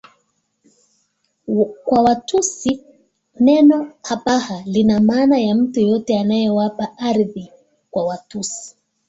Kwa 1.85 2.01
Watusi 2.03 2.83
neno 3.39 3.93
Abaha 4.03 4.61
lina 4.65 4.99
maana 4.99 5.37
ya 5.39 5.55
mtu 5.55 5.79
yeyote 5.79 6.19
anaowapa 6.19 6.97
ardhi 6.97 7.41
na 7.43 7.51
kwa 7.91 8.05
Watusi 8.05 8.75